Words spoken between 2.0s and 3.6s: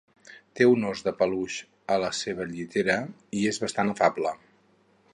la seva llitera i